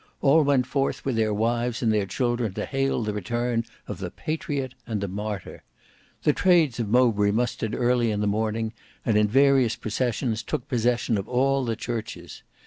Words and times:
All 0.19 0.43
went 0.43 0.65
forth 0.65 1.05
with 1.05 1.15
their 1.15 1.31
wives 1.31 1.83
and 1.83 1.93
their 1.93 2.07
children 2.07 2.55
to 2.55 2.65
hail 2.65 3.03
the 3.03 3.13
return 3.13 3.65
of 3.87 3.99
the 3.99 4.09
patriot 4.09 4.73
and 4.87 4.99
the 4.99 5.07
martyr. 5.07 5.61
The 6.23 6.33
Trades 6.33 6.79
of 6.79 6.89
Mowbray 6.89 7.29
mustered 7.29 7.75
early 7.75 8.09
in 8.09 8.19
the 8.19 8.25
morning, 8.25 8.73
and 9.05 9.15
in 9.15 9.27
various 9.27 9.75
processions 9.75 10.41
took 10.41 10.67
possession 10.67 11.19
of 11.19 11.29
all 11.29 11.63
the 11.65 11.75
churches. 11.75 12.41